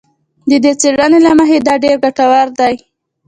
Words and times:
د 0.49 0.51
دې 0.63 0.71
څېړنې 0.81 1.19
له 1.25 1.31
مخې 1.39 1.57
دا 1.67 1.75
ډېر 1.83 1.95
ګټور 2.03 2.47
دی 2.59 2.75